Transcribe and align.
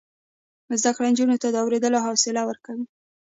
زده 0.79 0.91
کړه 0.95 1.07
نجونو 1.11 1.35
ته 1.41 1.47
د 1.51 1.55
اوریدلو 1.63 2.03
حوصله 2.05 2.41
ورکوي. 2.49 2.85